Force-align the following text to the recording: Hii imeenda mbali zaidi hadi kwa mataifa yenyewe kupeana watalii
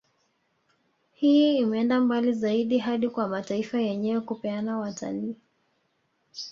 Hii 1.11 1.57
imeenda 1.57 1.99
mbali 2.01 2.33
zaidi 2.33 2.77
hadi 2.77 3.09
kwa 3.09 3.27
mataifa 3.27 3.77
yenyewe 3.81 4.21
kupeana 4.21 4.77
watalii 4.77 5.35